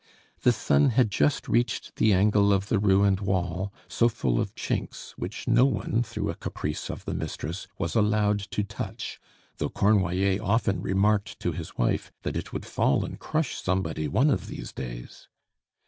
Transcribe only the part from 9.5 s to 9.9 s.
though